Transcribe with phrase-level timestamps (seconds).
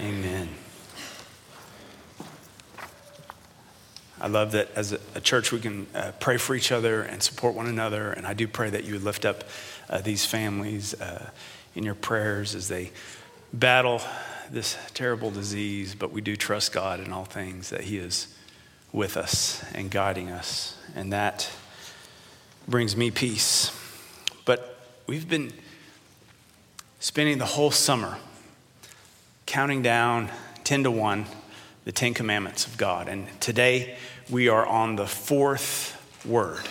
[0.00, 0.48] Amen.
[4.20, 7.54] I love that as a, church we can uh, pray for each other and support
[7.54, 8.12] one another.
[8.12, 9.44] And I do pray that you would lift up
[9.90, 11.30] uh, these families uh,
[11.74, 12.92] in your prayers as they
[13.52, 14.00] battle
[14.50, 15.96] this terrible disease.
[15.96, 18.34] But we do trust God in all things, that He is
[18.92, 20.76] with us and guiding us.
[20.94, 21.50] And that
[22.68, 23.72] brings me peace.
[24.44, 25.52] But we've been
[27.00, 28.18] spending the whole summer
[29.48, 30.28] counting down
[30.64, 31.24] 10 to 1
[31.86, 33.08] the Ten Commandments of God.
[33.08, 33.96] And today
[34.28, 35.96] we are on the fourth
[36.26, 36.68] word,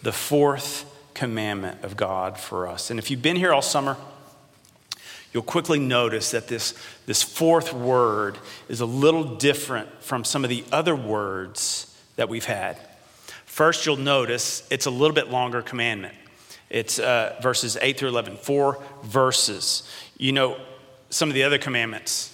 [0.00, 2.88] the fourth commandment of God for us.
[2.88, 3.98] And if you've been here all summer,
[5.34, 6.72] you'll quickly notice that this,
[7.04, 8.38] this fourth word
[8.70, 12.78] is a little different from some of the other words that we've had.
[13.44, 16.14] First, you'll notice it's a little bit longer commandment.
[16.70, 19.86] It's uh, verses 8 through 11, four verses.
[20.16, 20.56] You know,
[21.10, 22.32] some of the other commandments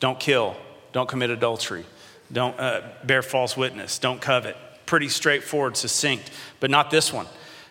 [0.00, 0.56] don't kill,
[0.92, 1.84] don't commit adultery,
[2.32, 4.56] don't uh, bear false witness, don't covet.
[4.86, 6.30] Pretty straightforward, succinct,
[6.60, 7.26] but not this one.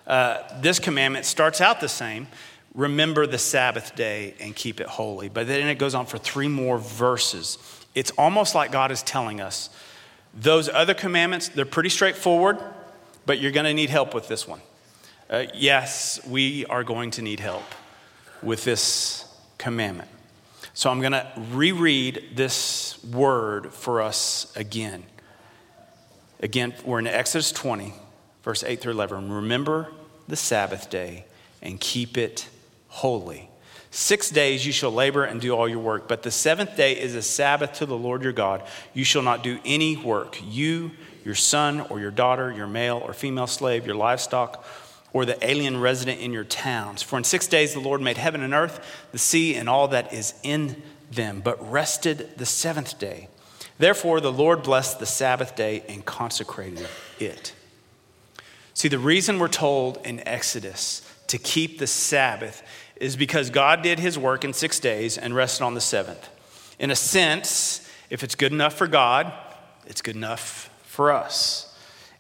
[0.08, 2.28] Uh, this commandment starts out the same
[2.74, 5.30] remember the Sabbath day and keep it holy.
[5.30, 7.58] But then it goes on for three more verses.
[7.94, 9.70] It's almost like God is telling us
[10.34, 12.58] those other commandments, they're pretty straightforward,
[13.26, 14.62] but you're going to need help with this one.
[15.30, 17.64] Uh, yes, we are going to need help
[18.42, 19.23] with this
[19.64, 20.10] commandment.
[20.74, 25.04] So I'm going to reread this word for us again.
[26.42, 27.94] Again, we're in Exodus 20,
[28.44, 29.32] verse 8 through 11.
[29.32, 29.90] Remember
[30.28, 31.24] the Sabbath day
[31.62, 32.50] and keep it
[32.90, 33.50] holy.
[33.90, 37.16] Six days you shall labor and do all your work, but the seventh day is
[37.16, 38.64] a Sabbath to the Lord your God.
[38.94, 40.92] You shall not do any work, you,
[41.24, 44.66] your son or your daughter, your male or female slave, your livestock,
[45.14, 47.02] or the alien resident in your towns.
[47.02, 50.12] For in six days the Lord made heaven and earth, the sea, and all that
[50.12, 53.30] is in them, but rested the seventh day.
[53.78, 56.88] Therefore, the Lord blessed the Sabbath day and consecrated
[57.20, 57.54] it.
[58.74, 62.64] See, the reason we're told in Exodus to keep the Sabbath
[62.96, 66.30] is because God did his work in six days and rested on the seventh.
[66.80, 69.32] In a sense, if it's good enough for God,
[69.86, 71.73] it's good enough for us.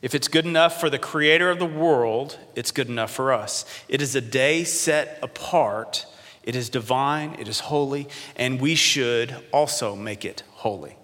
[0.03, 3.63] If it's good enough for the creator of the world, it's good enough for us.
[3.87, 6.05] It is a day set apart,
[6.43, 10.97] it is divine, it is holy, and we should also make it holy.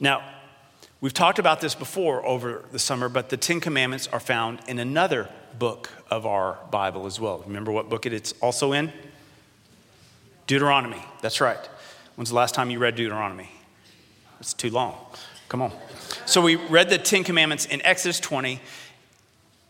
[0.00, 0.22] Now,
[1.02, 4.78] we've talked about this before over the summer, but the Ten Commandments are found in
[4.78, 5.28] another
[5.58, 7.44] book of our Bible as well.
[7.46, 8.90] Remember what book it's also in?
[10.46, 11.02] Deuteronomy.
[11.20, 11.68] That's right.
[12.14, 13.50] When's the last time you read Deuteronomy?
[14.40, 14.96] It's too long.
[15.50, 15.72] Come on.
[16.24, 18.60] So we read the Ten Commandments in Exodus 20.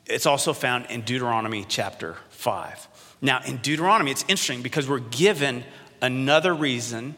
[0.07, 2.89] It's also found in Deuteronomy chapter 5.
[3.23, 5.65] Now, in Deuteronomy, it's interesting because we're given
[6.01, 7.15] another reason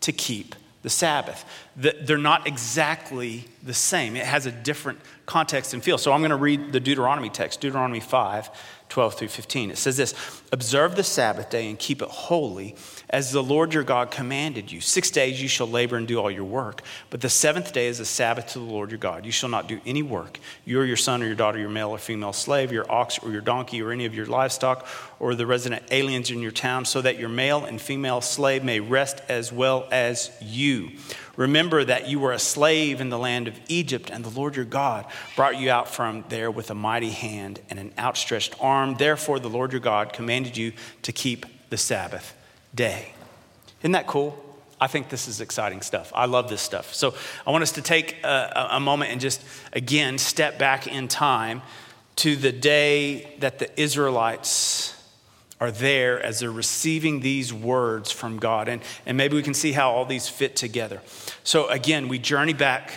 [0.00, 1.44] to keep the Sabbath.
[1.76, 5.96] They're not exactly the same, it has a different context and feel.
[5.98, 8.50] So I'm going to read the Deuteronomy text, Deuteronomy 5
[8.92, 9.70] 12 through 15.
[9.70, 10.14] It says this
[10.52, 12.76] Observe the Sabbath day and keep it holy,
[13.08, 14.82] as the Lord your God commanded you.
[14.82, 18.00] Six days you shall labor and do all your work, but the seventh day is
[18.00, 19.24] a Sabbath to the Lord your God.
[19.24, 20.38] You shall not do any work.
[20.66, 23.30] You or your son or your daughter, your male or female slave, your ox or
[23.30, 24.86] your donkey, or any of your livestock,
[25.18, 28.78] or the resident aliens in your town, so that your male and female slave may
[28.78, 30.90] rest as well as you.
[31.36, 34.66] Remember that you were a slave in the land of Egypt, and the Lord your
[34.66, 38.96] God brought you out from there with a mighty hand and an outstretched arm.
[38.96, 40.72] Therefore, the Lord your God commanded you
[41.02, 42.34] to keep the Sabbath
[42.74, 43.14] day.
[43.80, 44.38] Isn't that cool?
[44.80, 46.12] I think this is exciting stuff.
[46.14, 46.92] I love this stuff.
[46.92, 47.14] So
[47.46, 51.62] I want us to take a, a moment and just, again, step back in time
[52.16, 55.01] to the day that the Israelites
[55.62, 58.66] are there as they're receiving these words from God.
[58.66, 61.00] And, and maybe we can see how all these fit together.
[61.44, 62.94] So, again, we journey back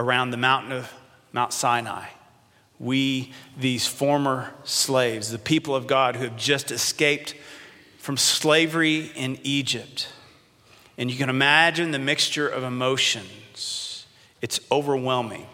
[0.00, 0.92] around the mountain of
[1.32, 2.06] Mount Sinai.
[2.80, 7.36] We, these former slaves, the people of God who have just escaped
[7.98, 10.08] from slavery in Egypt.
[10.98, 14.04] And you can imagine the mixture of emotions.
[14.42, 15.46] It's overwhelming.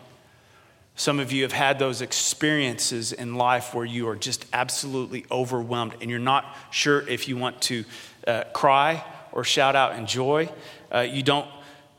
[1.01, 5.95] Some of you have had those experiences in life where you are just absolutely overwhelmed
[6.03, 7.87] and you're not sure if you want to
[8.27, 9.03] uh, cry
[9.33, 10.51] or shout out in joy.
[10.95, 11.49] Uh, you don't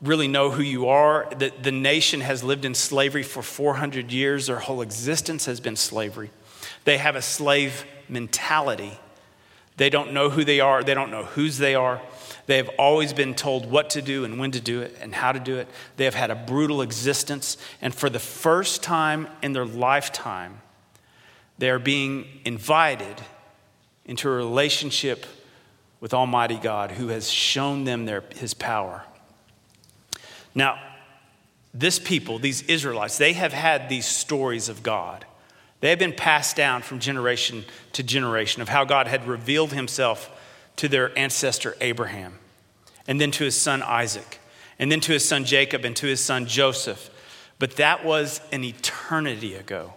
[0.03, 1.27] really know who you are.
[1.35, 5.77] The, the nation has lived in slavery for 400 years, their whole existence has been
[5.77, 6.29] slavery.
[6.83, 8.99] They have a slave mentality.
[9.77, 12.03] They don't know who they are, they don't know whose they are.
[12.45, 15.31] They have always been told what to do and when to do it and how
[15.31, 15.67] to do it.
[15.97, 17.57] They have had a brutal existence.
[17.81, 20.61] And for the first time in their lifetime,
[21.57, 23.21] they are being invited
[24.05, 25.25] into a relationship
[25.99, 29.03] with Almighty God who has shown them their, his power.
[30.55, 30.79] Now,
[31.73, 35.25] this people, these Israelites, they have had these stories of God.
[35.79, 40.29] They have been passed down from generation to generation of how God had revealed himself
[40.81, 42.39] to their ancestor Abraham,
[43.05, 44.39] and then to his son Isaac,
[44.79, 47.11] and then to his son Jacob, and to his son Joseph.
[47.59, 49.93] But that was an eternity ago.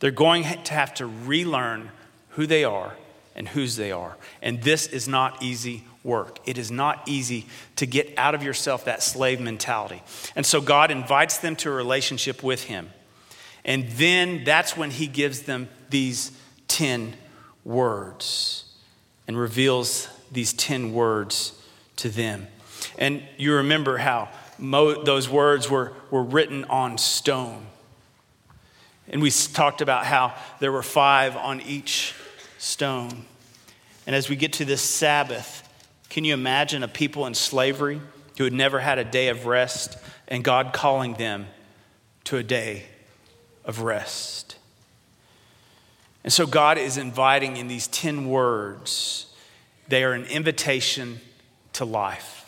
[0.00, 1.92] They're going to have to relearn
[2.30, 2.96] who they are
[3.36, 4.16] and whose they are.
[4.42, 6.40] And this is not easy work.
[6.46, 10.02] It is not easy to get out of yourself that slave mentality.
[10.34, 12.90] And so God invites them to a relationship with Him.
[13.64, 16.32] And then that's when He gives them these
[16.66, 17.14] 10
[17.64, 18.64] words
[19.28, 21.52] and reveals these 10 words
[21.96, 22.48] to them.
[22.98, 24.28] And you remember how
[24.58, 27.64] Mo- those words were, were written on stone.
[29.08, 32.12] And we talked about how there were five on each
[32.58, 33.24] stone.
[34.06, 35.64] And as we get to this Sabbath,
[36.10, 38.00] can you imagine a people in slavery
[38.36, 39.96] who had never had a day of rest
[40.26, 41.46] and God calling them
[42.24, 42.86] to a day
[43.64, 44.57] of rest?
[46.24, 49.26] And so God is inviting in these 10 words,
[49.88, 51.20] they are an invitation
[51.74, 52.38] to life.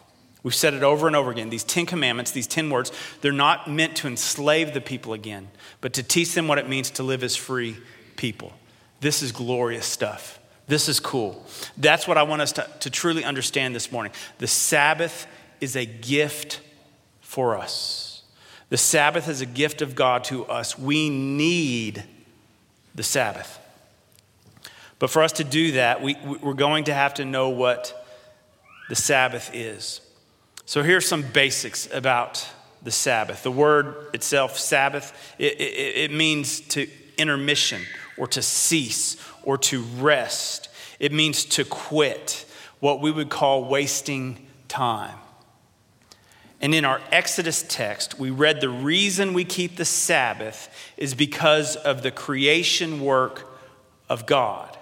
[0.43, 1.51] We've said it over and over again.
[1.51, 5.49] These 10 commandments, these 10 words, they're not meant to enslave the people again,
[5.81, 7.77] but to teach them what it means to live as free
[8.17, 8.53] people.
[9.01, 10.39] This is glorious stuff.
[10.67, 11.45] This is cool.
[11.77, 14.13] That's what I want us to, to truly understand this morning.
[14.39, 15.27] The Sabbath
[15.61, 16.61] is a gift
[17.21, 18.23] for us.
[18.71, 20.79] The Sabbath is a gift of God to us.
[20.79, 22.05] We need
[22.95, 23.60] the Sabbath.
[25.01, 28.07] But for us to do that, we, we're going to have to know what
[28.89, 30.03] the Sabbath is.
[30.67, 32.47] So here's some basics about
[32.83, 33.43] the Sabbath.
[33.43, 36.87] The word itself, Sabbath, it, it, it means to
[37.17, 37.83] intermission
[38.19, 40.69] or to cease or to rest.
[40.99, 42.45] It means to quit,
[42.79, 45.17] what we would call wasting time.
[46.61, 50.69] And in our Exodus text, we read the reason we keep the Sabbath
[50.99, 53.51] is because of the creation work
[54.11, 54.77] of God.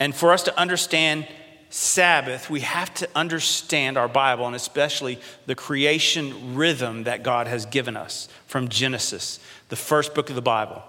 [0.00, 1.26] And for us to understand
[1.70, 7.66] Sabbath, we have to understand our Bible and especially the creation rhythm that God has
[7.66, 10.82] given us from Genesis, the first book of the Bible.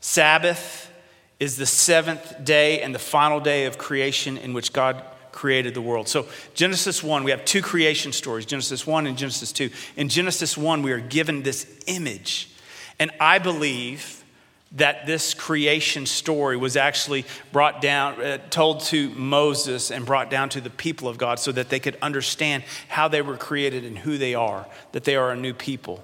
[0.00, 0.90] Sabbath
[1.38, 5.02] is the seventh day and the final day of creation in which God
[5.32, 6.08] created the world.
[6.08, 9.70] So, Genesis 1, we have two creation stories Genesis 1 and Genesis 2.
[9.96, 12.50] In Genesis 1, we are given this image.
[12.98, 14.24] And I believe
[14.72, 20.48] that this creation story was actually brought down, uh, told to Moses and brought down
[20.50, 23.96] to the people of God so that they could understand how they were created and
[23.98, 26.02] who they are, that they are a new people.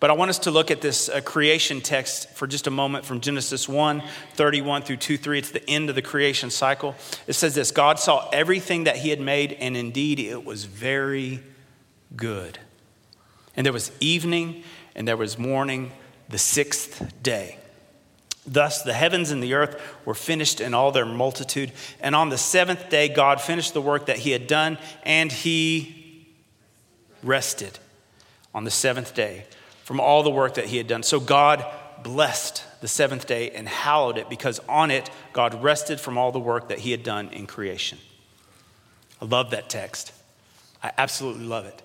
[0.00, 3.04] But I want us to look at this uh, creation text for just a moment
[3.04, 4.02] from Genesis 1
[4.34, 5.38] 31 through 2 3.
[5.38, 6.94] It's the end of the creation cycle.
[7.26, 11.40] It says this God saw everything that he had made, and indeed it was very
[12.14, 12.58] good.
[13.56, 14.62] And there was evening
[14.94, 15.90] and there was morning,
[16.28, 17.58] the sixth day.
[18.48, 21.70] Thus, the heavens and the earth were finished in all their multitude.
[22.00, 26.26] And on the seventh day, God finished the work that he had done, and he
[27.22, 27.78] rested
[28.54, 29.44] on the seventh day
[29.84, 31.02] from all the work that he had done.
[31.02, 31.64] So God
[32.02, 36.38] blessed the seventh day and hallowed it because on it, God rested from all the
[36.38, 37.98] work that he had done in creation.
[39.20, 40.12] I love that text.
[40.82, 41.82] I absolutely love it.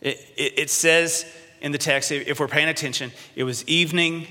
[0.00, 1.24] It, it, it says
[1.60, 4.26] in the text, if we're paying attention, it was evening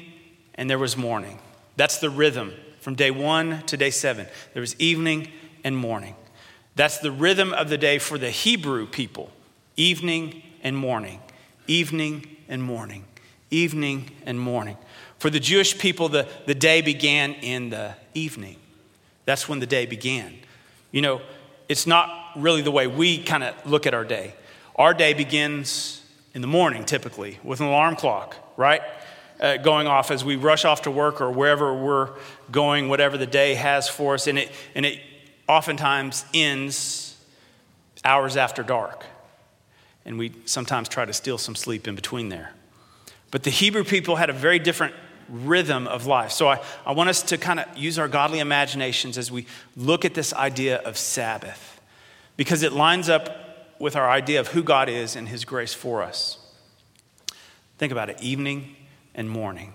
[0.56, 1.40] and there was morning.
[1.76, 4.28] That's the rhythm from day one to day seven.
[4.54, 5.30] There was evening
[5.64, 6.16] and morning.
[6.76, 9.32] That's the rhythm of the day for the Hebrew people
[9.76, 11.20] evening and morning,
[11.68, 13.06] evening and morning,
[13.50, 14.78] evening and morning.
[15.18, 18.58] For the Jewish people, the, the day began in the evening.
[19.26, 20.34] That's when the day began.
[20.92, 21.22] You know,
[21.70, 24.36] it's not really the way we kind of look at our day.
[24.76, 26.02] Our day begins
[26.34, 28.82] in the morning, typically, with an alarm clock, right?
[29.40, 32.10] Uh, going off as we rush off to work or wherever we're
[32.52, 34.28] going, whatever the day has for us.
[34.28, 35.00] And it, and it
[35.48, 37.18] oftentimes ends
[38.06, 39.06] hours after dark.
[40.06, 42.54] And we sometimes try to steal some sleep in between there.
[43.32, 44.94] But the Hebrew people had a very different
[45.30, 46.32] rhythm of life.
[46.32, 50.06] So I, I want us to kind of use our godly imaginations as we look
[50.06, 51.82] at this idea of Sabbath,
[52.36, 56.04] because it lines up with our idea of who God is and His grace for
[56.04, 56.38] us.
[57.78, 58.76] Think about it evening,
[59.16, 59.74] and morning,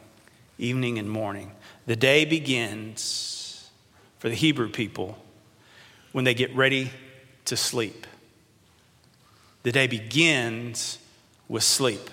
[0.59, 1.52] evening and morning.
[1.87, 3.71] The day begins
[4.18, 5.18] for the Hebrew people
[6.12, 6.90] when they get ready
[7.47, 8.07] to sleep.
[9.62, 10.99] The day begins
[11.49, 12.11] with sleep.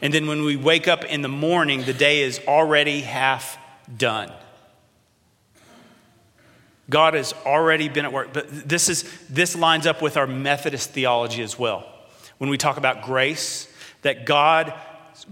[0.00, 3.58] And then when we wake up in the morning, the day is already half
[3.96, 4.32] done.
[6.90, 8.32] God has already been at work.
[8.32, 11.86] But this, is, this lines up with our Methodist theology as well.
[12.38, 13.70] When we talk about grace,
[14.02, 14.72] that God's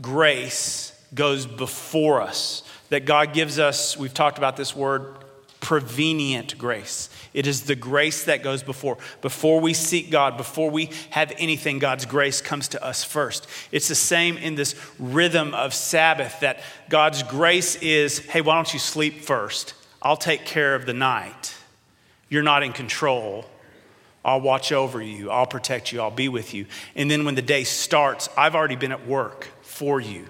[0.02, 0.85] grace
[1.16, 5.16] goes before us, that God gives us, we've talked about this word,
[5.61, 7.11] prevenient grace.
[7.35, 8.99] It is the grace that goes before.
[9.20, 13.49] Before we seek God, before we have anything, God's grace comes to us first.
[13.73, 18.73] It's the same in this rhythm of Sabbath that God's grace is hey, why don't
[18.73, 19.75] you sleep first?
[20.00, 21.56] I'll take care of the night.
[22.28, 23.44] You're not in control.
[24.25, 25.30] I'll watch over you.
[25.30, 26.00] I'll protect you.
[26.00, 26.66] I'll be with you.
[26.94, 30.26] And then when the day starts, I've already been at work for you.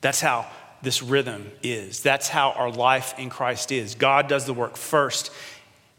[0.00, 0.46] That's how
[0.82, 2.02] this rhythm is.
[2.02, 3.94] That's how our life in Christ is.
[3.94, 5.30] God does the work first,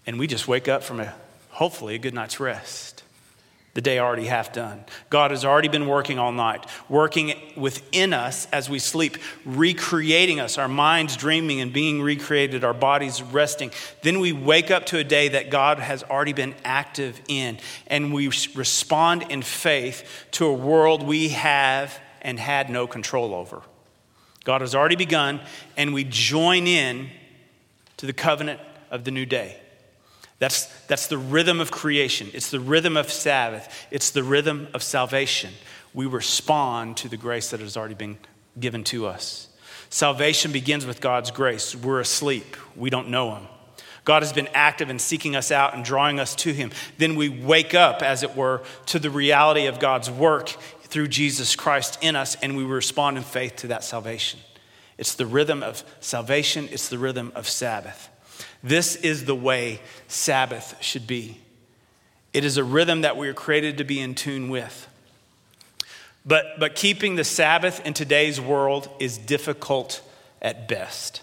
[0.06, 1.14] and we just wake up from a
[1.50, 3.04] hopefully a good night's rest
[3.76, 4.84] the day already half done.
[5.10, 10.58] God has already been working all night, working within us as we sleep, recreating us,
[10.58, 13.72] our minds dreaming and being recreated, our bodies resting.
[14.02, 18.12] Then we wake up to a day that God has already been active in, and
[18.14, 23.62] we respond in faith to a world we have and had no control over.
[24.44, 25.42] God has already begun,
[25.78, 27.10] and we join in
[27.98, 29.58] to the covenant of the new day.
[30.40, 32.30] That's, that's the rhythm of creation.
[32.34, 33.88] It's the rhythm of Sabbath.
[33.92, 35.52] It's the rhythm of salvation.
[35.94, 38.18] We respond to the grace that has already been
[38.58, 39.50] given to us.
[39.90, 41.76] Salvation begins with God's grace.
[41.76, 43.48] We're asleep, we don't know Him.
[44.06, 46.72] God has been active in seeking us out and drawing us to Him.
[46.98, 50.56] Then we wake up, as it were, to the reality of God's work
[50.90, 54.40] through Jesus Christ in us, and we respond in faith to that salvation.
[54.98, 58.10] It's the rhythm of salvation, it's the rhythm of Sabbath.
[58.62, 61.40] This is the way Sabbath should be.
[62.34, 64.88] It is a rhythm that we are created to be in tune with.
[66.26, 70.02] But, but keeping the Sabbath in today's world is difficult
[70.42, 71.22] at best.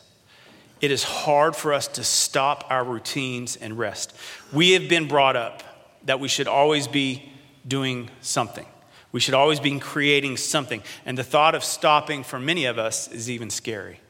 [0.81, 4.15] It is hard for us to stop our routines and rest.
[4.53, 5.63] We have been brought up
[6.05, 7.31] that we should always be
[7.67, 8.67] doing something.
[9.13, 10.83] We should always be creating something.
[11.05, 14.01] And the thought of stopping for many of us is even scary.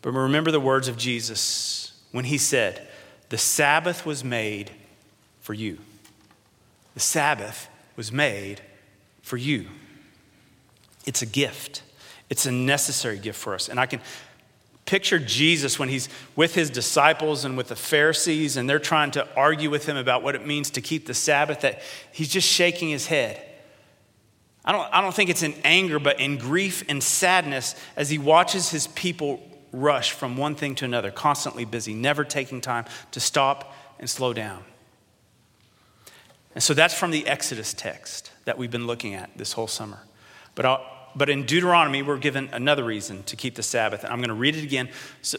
[0.00, 2.88] But remember the words of Jesus when he said,
[3.28, 4.70] The Sabbath was made
[5.40, 5.78] for you.
[6.94, 8.60] The Sabbath was made
[9.22, 9.66] for you.
[11.06, 11.82] It's a gift,
[12.30, 13.68] it's a necessary gift for us.
[13.68, 14.00] And I can
[14.84, 19.26] picture Jesus when he's with his disciples and with the Pharisees, and they're trying to
[19.36, 21.82] argue with him about what it means to keep the Sabbath, that
[22.12, 23.42] he's just shaking his head.
[24.64, 28.18] I don't, I don't think it's in anger, but in grief and sadness as he
[28.18, 29.42] watches his people
[29.72, 34.32] rush from one thing to another, constantly busy, never taking time to stop and slow
[34.32, 34.62] down.
[36.54, 39.98] And so that's from the Exodus text that we've been looking at this whole summer.
[40.54, 44.04] But, I'll, but in Deuteronomy, we're given another reason to keep the Sabbath.
[44.04, 44.90] And I'm going to read it again.
[45.22, 45.38] So,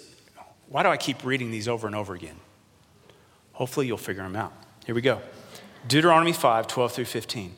[0.69, 2.35] why do I keep reading these over and over again?
[3.53, 4.53] Hopefully, you'll figure them out.
[4.85, 5.21] Here we go
[5.87, 7.55] Deuteronomy 5 12 through 15.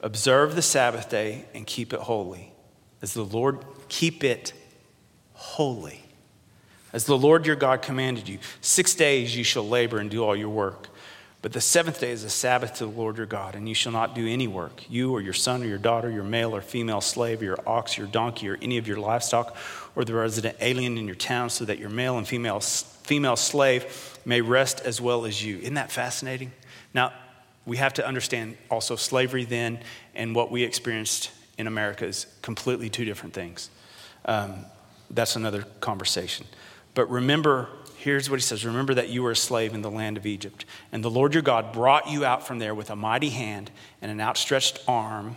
[0.00, 2.52] Observe the Sabbath day and keep it holy.
[3.02, 4.52] As the Lord, keep it
[5.32, 6.06] holy
[6.96, 8.38] as the Lord your God commanded you.
[8.62, 10.88] Six days you shall labor and do all your work.
[11.42, 13.92] But the seventh day is a Sabbath to the Lord your God, and you shall
[13.92, 17.02] not do any work, you or your son or your daughter, your male or female
[17.02, 19.54] slave, your ox, your donkey, or any of your livestock,
[19.94, 24.18] or the resident alien in your town, so that your male and female, female slave
[24.24, 25.58] may rest as well as you.
[25.58, 26.50] Isn't that fascinating?
[26.94, 27.12] Now,
[27.66, 29.80] we have to understand also slavery then
[30.14, 33.70] and what we experienced in America is completely two different things.
[34.24, 34.64] Um,
[35.10, 36.46] that's another conversation.
[36.94, 37.68] But remember,
[37.98, 40.64] here's what he says Remember that you were a slave in the land of Egypt,
[40.92, 43.70] and the Lord your God brought you out from there with a mighty hand
[44.00, 45.36] and an outstretched arm.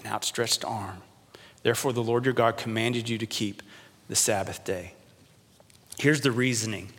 [0.00, 1.02] An outstretched arm.
[1.62, 3.62] Therefore, the Lord your God commanded you to keep
[4.08, 4.92] the Sabbath day.
[5.98, 6.90] Here's the reasoning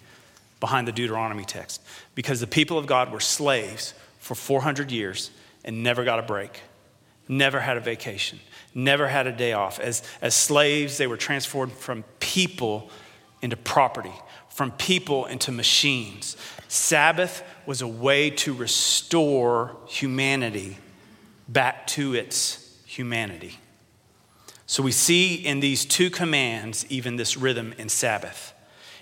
[0.65, 1.79] behind the Deuteronomy text
[2.15, 5.29] because the people of God were slaves for 400 years
[5.63, 6.62] and never got a break,
[7.27, 8.39] never had a vacation,
[8.74, 9.79] never had a day off.
[9.79, 12.89] As, as slaves, they were transformed from people
[13.43, 14.12] into property,
[14.50, 16.36] from people into machines.
[16.67, 20.79] Sabbath was a way to restore humanity
[21.48, 23.60] back to its humanity.
[24.65, 28.54] So we see in these two commands even this rhythm in Sabbath.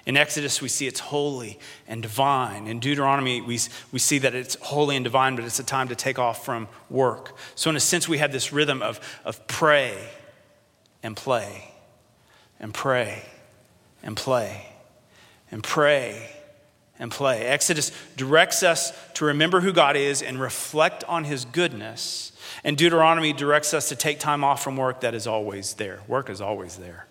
[0.05, 2.67] In Exodus, we see it's holy and divine.
[2.67, 3.59] In Deuteronomy, we,
[3.91, 6.67] we see that it's holy and divine, but it's a time to take off from
[6.89, 7.37] work.
[7.55, 9.97] So, in a sense, we have this rhythm of, of pray
[11.01, 11.71] and play,
[12.59, 13.23] and pray
[14.03, 14.73] and play
[15.53, 16.31] and pray
[16.97, 17.45] and play.
[17.45, 22.31] Exodus directs us to remember who God is and reflect on his goodness.
[22.63, 25.99] And Deuteronomy directs us to take time off from work that is always there.
[26.07, 27.05] Work is always there.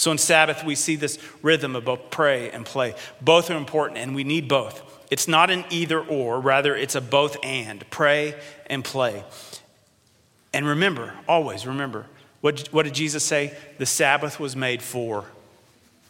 [0.00, 2.94] So in Sabbath, we see this rhythm of both pray and play.
[3.20, 4.82] Both are important, and we need both.
[5.10, 8.34] It's not an either or, rather, it's a both and pray
[8.68, 9.22] and play.
[10.54, 12.06] And remember, always remember,
[12.40, 13.54] what, what did Jesus say?
[13.76, 15.26] The Sabbath was made for,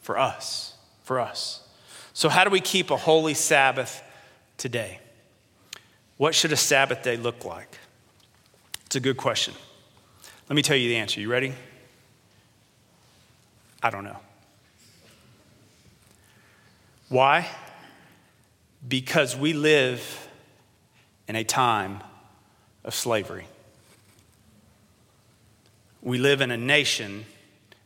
[0.03, 1.67] for us, for us.
[2.13, 4.05] So, how do we keep a holy Sabbath
[4.57, 5.01] today?
[6.17, 7.77] What should a Sabbath day look like?
[8.87, 9.55] It's a good question.
[10.49, 11.21] Let me tell you the answer.
[11.21, 11.55] You ready?
[13.83, 14.19] I don't know.
[17.09, 17.49] Why?
[18.87, 20.29] Because we live
[21.29, 22.03] in a time
[22.85, 23.47] of slavery.
[26.03, 27.27] We live in a nation,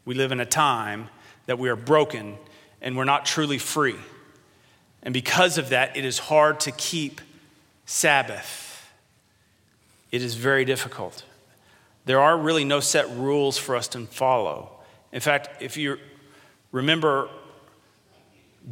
[0.05, 1.09] we live in a time
[1.47, 2.39] that we are broken
[2.81, 3.97] and we're not truly free.
[5.03, 7.21] And because of that, it is hard to keep
[7.87, 8.93] Sabbath.
[10.11, 11.25] It is very difficult.
[12.05, 14.74] There are really no set rules for us to follow.
[15.15, 15.99] In fact, if you
[16.73, 17.29] remember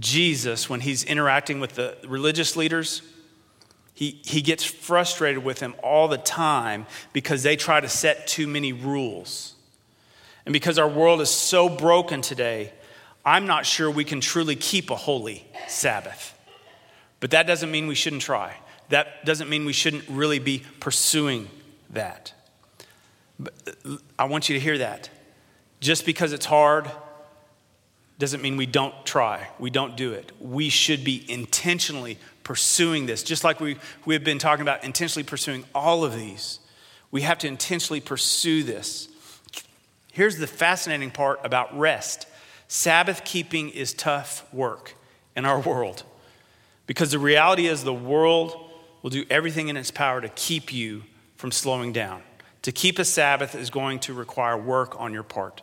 [0.01, 3.01] Jesus when he's interacting with the religious leaders,
[3.95, 8.49] he, he gets frustrated with them all the time because they try to set too
[8.49, 9.55] many rules.
[10.45, 12.73] And because our world is so broken today,
[13.25, 16.37] I'm not sure we can truly keep a holy Sabbath.
[17.21, 18.57] But that doesn't mean we shouldn't try.
[18.89, 21.49] That doesn't mean we shouldn't really be pursuing
[21.91, 22.33] that.
[23.39, 23.55] But
[23.87, 25.09] uh, I want you to hear that.
[25.83, 26.89] Just because it's hard
[28.21, 30.31] doesn't mean we don't try, we don't do it.
[30.41, 35.25] We should be intentionally pursuing this, just like we, we have been talking about intentionally
[35.25, 36.61] pursuing all of these.
[37.11, 39.09] We have to intentionally pursue this.
[40.13, 42.29] Here's the fascinating part about rest
[42.69, 44.95] Sabbath keeping is tough work
[45.35, 46.05] in our world
[46.87, 48.71] because the reality is the world
[49.03, 51.03] will do everything in its power to keep you
[51.37, 52.23] from slowing down.
[52.63, 55.63] To keep a Sabbath is going to require work on your part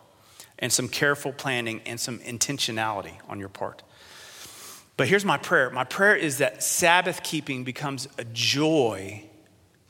[0.60, 3.82] and some careful planning and some intentionality on your part.
[4.96, 9.24] But here's my prayer my prayer is that Sabbath keeping becomes a joy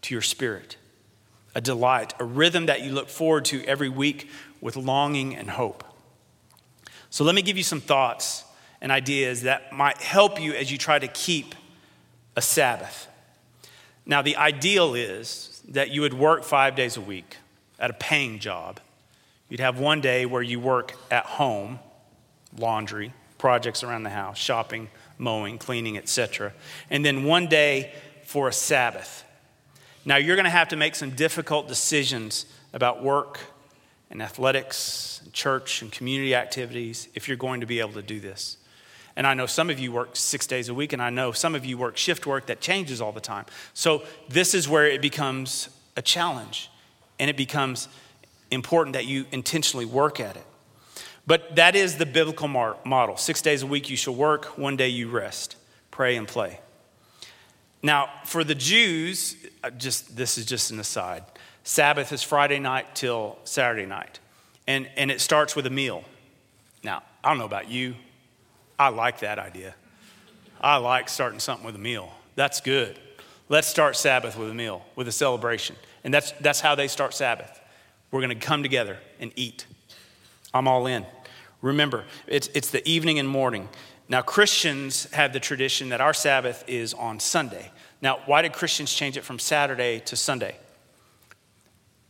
[0.03, 0.77] to your spirit,
[1.55, 4.31] a delight, a rhythm that you look forward to every week
[4.61, 5.85] with longing and hope.
[7.11, 8.45] So let me give you some thoughts
[8.81, 11.55] and ideas that might help you as you try to keep
[12.37, 13.09] a Sabbath.
[14.07, 17.37] Now, the ideal is that you would work five days a week
[17.79, 18.81] at a paying job.
[19.51, 21.81] You'd have one day where you work at home,
[22.57, 26.53] laundry, projects around the house, shopping, mowing, cleaning, etc.
[26.89, 27.93] And then one day
[28.25, 29.25] for a Sabbath.
[30.05, 33.41] Now, you're going to have to make some difficult decisions about work
[34.11, 38.19] and athletics, and church and community activities if you're going to be able to do
[38.19, 38.57] this.
[39.17, 41.55] And I know some of you work six days a week, and I know some
[41.55, 43.47] of you work shift work that changes all the time.
[43.75, 46.71] So, this is where it becomes a challenge,
[47.19, 47.89] and it becomes
[48.51, 50.45] important that you intentionally work at it.
[51.27, 53.17] But that is the biblical model.
[53.17, 55.57] Six days a week you shall work, one day you rest,
[55.91, 56.61] pray and play.
[57.83, 61.25] Now, for the Jews, uh, just this is just an aside.
[61.65, 64.19] Sabbath is Friday night till Saturday night,
[64.67, 66.05] and, and it starts with a meal.
[66.83, 67.95] Now, I don't know about you,
[68.79, 69.75] I like that idea.
[70.61, 72.11] I like starting something with a meal.
[72.35, 72.99] That's good.
[73.49, 75.77] Let's start Sabbath with a meal, with a celebration.
[76.05, 77.60] And that's, that's how they start Sabbath.
[78.11, 79.67] We're going to come together and eat.
[80.53, 81.07] I'm all in.
[81.63, 83.69] Remember, it's, it's the evening and morning.
[84.09, 87.71] Now, Christians have the tradition that our Sabbath is on Sunday.
[88.03, 90.57] Now, why did Christians change it from Saturday to Sunday?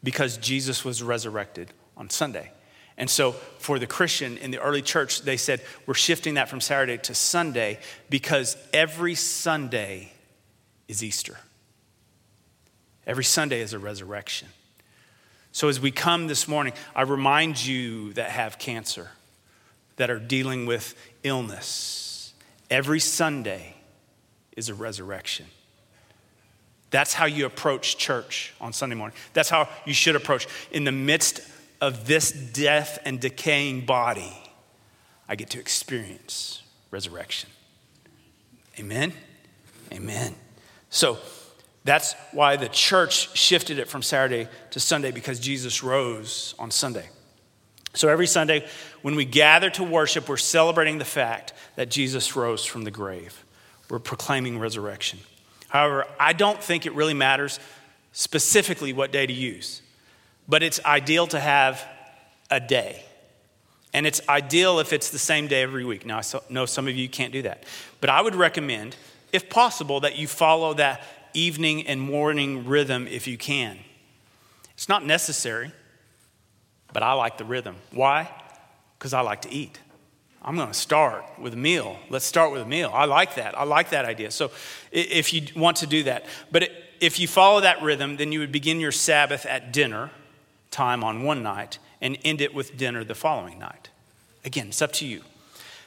[0.02, 2.52] Because Jesus was resurrected on Sunday.
[2.96, 6.60] And so, for the Christian in the early church, they said, we're shifting that from
[6.60, 10.12] Saturday to Sunday because every Sunday
[10.88, 11.38] is Easter.
[13.06, 14.48] Every Sunday is a resurrection.
[15.52, 19.10] So, as we come this morning, I remind you that have cancer
[19.96, 22.32] that are dealing with illness.
[22.70, 23.74] Every Sunday
[24.56, 25.46] is a resurrection.
[26.90, 29.16] That's how you approach church on Sunday morning.
[29.32, 30.46] That's how you should approach.
[30.72, 31.40] In the midst
[31.80, 34.32] of this death and decaying body,
[35.28, 37.50] I get to experience resurrection.
[38.78, 39.12] Amen?
[39.92, 40.34] Amen.
[40.90, 41.18] So
[41.84, 47.08] that's why the church shifted it from Saturday to Sunday because Jesus rose on Sunday.
[47.94, 48.66] So every Sunday,
[49.02, 53.44] when we gather to worship, we're celebrating the fact that Jesus rose from the grave.
[53.88, 55.18] We're proclaiming resurrection.
[55.68, 57.58] However, I don't think it really matters
[58.12, 59.82] specifically what day to use,
[60.48, 61.84] but it's ideal to have
[62.50, 63.02] a day.
[63.92, 66.06] And it's ideal if it's the same day every week.
[66.06, 67.64] Now, I know some of you can't do that,
[68.00, 68.94] but I would recommend,
[69.32, 71.02] if possible, that you follow that
[71.34, 73.78] evening and morning rhythm if you can.
[74.74, 75.72] It's not necessary
[76.92, 77.76] but I like the rhythm.
[77.92, 78.28] Why?
[79.00, 79.80] because I like to eat.
[80.42, 81.98] I'm going to start with a meal.
[82.10, 82.90] Let's start with a meal.
[82.92, 83.58] I like that.
[83.58, 84.30] I like that idea.
[84.30, 84.50] So
[84.92, 88.52] if you want to do that, but if you follow that rhythm, then you would
[88.52, 90.10] begin your Sabbath at dinner
[90.70, 93.88] time on one night and end it with dinner the following night.
[94.44, 95.22] Again, it's up to you.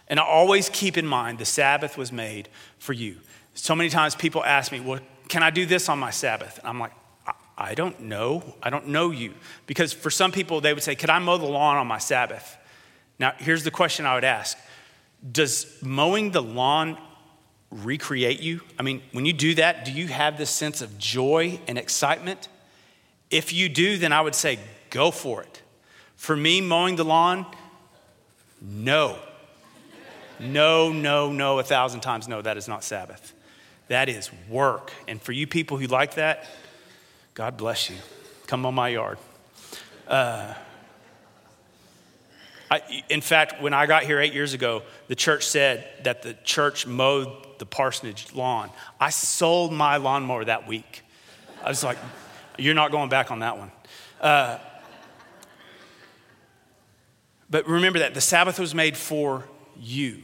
[0.08, 3.18] And I always keep in mind the Sabbath was made for you.
[3.54, 6.60] So many times people ask me, Well, can I do this on my Sabbath?
[6.60, 6.92] And I'm like,
[7.58, 8.44] I don't know.
[8.62, 9.34] I don't know you.
[9.68, 12.58] Because for some people, they would say, Could I mow the lawn on my Sabbath?
[13.20, 14.58] Now, here's the question I would ask
[15.32, 16.98] Does mowing the lawn
[17.70, 18.62] recreate you?
[18.80, 22.48] I mean, when you do that, do you have this sense of joy and excitement?
[23.30, 24.60] If you do, then I would say,
[24.90, 25.62] Go for it.
[26.16, 27.46] For me, mowing the lawn,
[28.62, 29.18] no.
[30.40, 33.34] No, no, no, a thousand times no, that is not Sabbath.
[33.88, 34.92] That is work.
[35.08, 36.48] And for you people who like that,
[37.34, 37.98] God bless you.
[38.48, 39.18] Come on my yard.
[40.08, 40.54] Uh,
[42.70, 46.34] I, in fact, when I got here eight years ago, the church said that the
[46.44, 48.70] church mowed the parsonage lawn.
[49.00, 51.04] I sold my lawnmower that week.
[51.64, 51.98] I was like,
[52.58, 53.72] you're not going back on that one.
[54.20, 54.58] Uh,
[57.50, 59.44] but remember that the Sabbath was made for
[59.80, 60.24] you.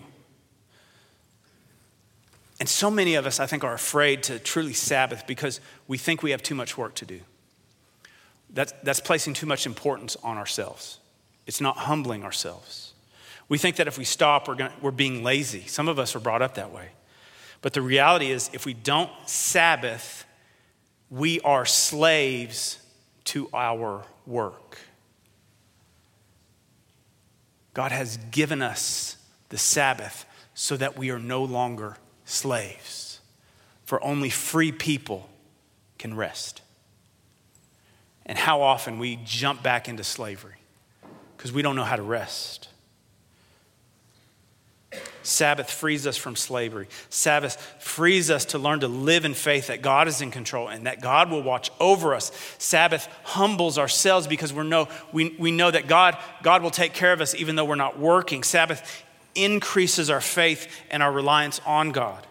[2.59, 6.21] And so many of us, I think, are afraid to truly Sabbath because we think
[6.21, 7.21] we have too much work to do.
[8.49, 10.99] That's, that's placing too much importance on ourselves.
[11.47, 12.93] It's not humbling ourselves.
[13.47, 15.65] We think that if we stop, we're, gonna, we're being lazy.
[15.67, 16.89] Some of us are brought up that way.
[17.61, 20.25] But the reality is, if we don't Sabbath,
[21.09, 22.79] we are slaves
[23.25, 24.77] to our work.
[27.73, 29.17] God has given us
[29.49, 31.97] the Sabbath so that we are no longer
[32.29, 33.19] slaves,
[33.85, 35.29] for only free people
[35.97, 36.61] can rest.
[38.25, 40.55] And how often we jump back into slavery
[41.35, 42.69] because we don't know how to rest.
[45.23, 46.87] Sabbath frees us from slavery.
[47.09, 50.85] Sabbath frees us to learn to live in faith that God is in control and
[50.87, 52.31] that God will watch over us.
[52.57, 57.13] Sabbath humbles ourselves because we know, we, we know that God, God will take care
[57.13, 58.43] of us even though we're not working.
[58.43, 59.03] Sabbath
[59.43, 62.25] increases our faith and our reliance on God.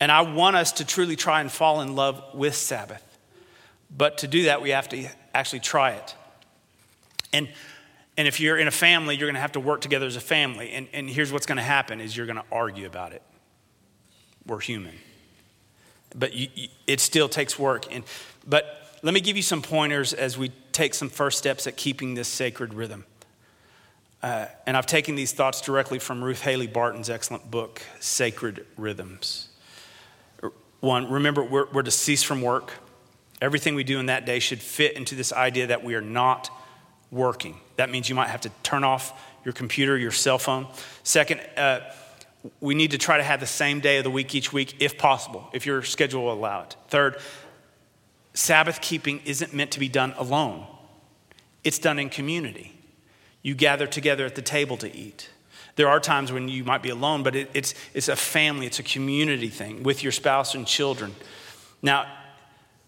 [0.00, 3.02] And I want us to truly try and fall in love with Sabbath.
[3.94, 6.14] But to do that, we have to actually try it.
[7.32, 7.48] And,
[8.16, 10.20] and if you're in a family, you're going to have to work together as a
[10.20, 10.72] family.
[10.72, 13.22] And, and here's what's going to happen is you're going to argue about it.
[14.46, 14.94] We're human.
[16.14, 17.92] But you, you, it still takes work.
[17.92, 18.04] And,
[18.46, 22.14] but let me give you some pointers as we take some first steps at keeping
[22.14, 23.04] this sacred rhythm.
[24.22, 29.48] Uh, and I've taken these thoughts directly from Ruth Haley Barton's excellent book, Sacred Rhythms.
[30.80, 32.72] One, remember, we're, we're to cease from work.
[33.40, 36.50] Everything we do in that day should fit into this idea that we are not
[37.10, 37.60] working.
[37.76, 40.66] That means you might have to turn off your computer, your cell phone.
[41.04, 41.80] Second, uh,
[42.60, 44.98] we need to try to have the same day of the week each week if
[44.98, 46.76] possible, if your schedule will allow it.
[46.88, 47.16] Third,
[48.34, 50.66] Sabbath keeping isn't meant to be done alone,
[51.64, 52.77] it's done in community.
[53.42, 55.30] You gather together at the table to eat.
[55.76, 58.80] There are times when you might be alone, but it, it's, it's a family, it's
[58.80, 61.14] a community thing with your spouse and children.
[61.82, 62.12] Now,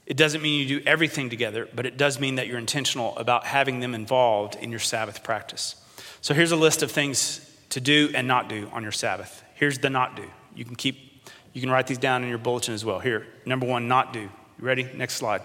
[0.07, 3.45] it doesn't mean you do everything together, but it does mean that you're intentional about
[3.47, 5.77] having them involved in your Sabbath practice.
[6.21, 9.45] So here's a list of things to do and not do on your Sabbath.
[9.55, 10.29] Here's the not do.
[10.57, 12.99] You can keep, you can write these down in your bulletin as well.
[12.99, 14.23] Here, number one, not do.
[14.23, 14.89] You ready?
[14.97, 15.43] Next slide.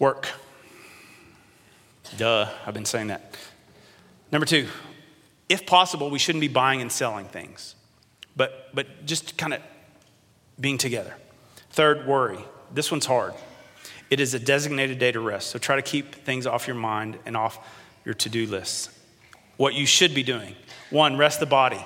[0.00, 0.28] Work.
[2.16, 3.36] Duh, I've been saying that.
[4.30, 4.66] Number two,
[5.48, 7.74] if possible, we shouldn't be buying and selling things,
[8.36, 9.60] but, but just kind of
[10.60, 11.14] being together.
[11.70, 12.38] Third, worry.
[12.72, 13.34] This one's hard.
[14.10, 17.18] It is a designated day to rest, so try to keep things off your mind
[17.24, 17.58] and off
[18.04, 18.90] your to do lists.
[19.56, 20.54] What you should be doing
[20.90, 21.82] one, rest the body.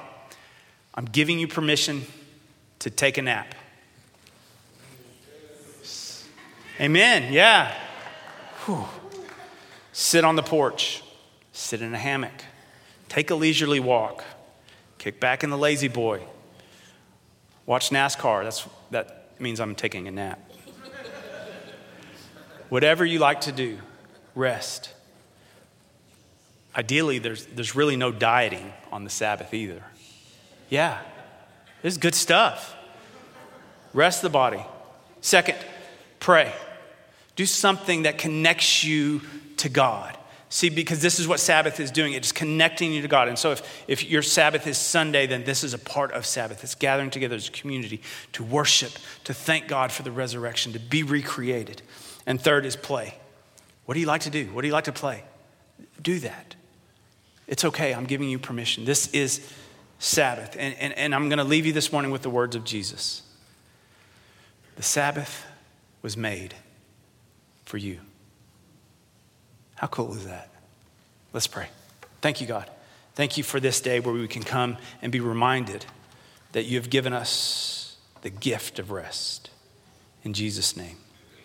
[0.94, 2.02] I'm giving you permission
[2.80, 3.54] to take a nap.
[6.80, 7.32] Amen.
[7.32, 7.72] Yeah.
[8.64, 8.84] Whew.
[9.98, 11.02] Sit on the porch,
[11.52, 12.44] sit in a hammock,
[13.08, 14.22] take a leisurely walk,
[14.98, 16.20] kick back in the La-Z-Boy,
[17.64, 18.44] watch NASCAR.
[18.44, 20.38] That's, that means I'm taking a nap.
[22.68, 23.78] Whatever you like to do,
[24.34, 24.92] rest.
[26.76, 29.82] Ideally, there's, there's really no dieting on the Sabbath either.
[30.68, 31.00] Yeah,
[31.80, 32.76] this is good stuff.
[33.94, 34.62] Rest the body.
[35.22, 35.56] Second,
[36.20, 36.52] pray.
[37.36, 39.20] Do something that connects you
[39.58, 40.16] to God.
[40.48, 42.12] See, because this is what Sabbath is doing.
[42.12, 43.28] It's connecting you to God.
[43.28, 46.62] And so if, if your Sabbath is Sunday, then this is a part of Sabbath.
[46.62, 48.00] It's gathering together as a community
[48.32, 48.92] to worship,
[49.24, 51.82] to thank God for the resurrection, to be recreated.
[52.26, 53.18] And third is play.
[53.86, 54.46] What do you like to do?
[54.46, 55.24] What do you like to play?
[56.00, 56.54] Do that.
[57.48, 57.92] It's okay.
[57.92, 58.84] I'm giving you permission.
[58.84, 59.46] This is
[59.98, 60.56] Sabbath.
[60.58, 63.22] And, and, and I'm going to leave you this morning with the words of Jesus.
[64.76, 65.44] The Sabbath
[66.02, 66.54] was made
[67.66, 68.00] for you.
[69.74, 70.48] How cool is that?
[71.34, 71.68] Let's pray.
[72.22, 72.70] Thank you, God.
[73.14, 75.84] Thank you for this day where we can come and be reminded
[76.52, 79.50] that you have given us the gift of rest.
[80.24, 80.96] In Jesus' name,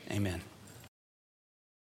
[0.09, 0.41] amen.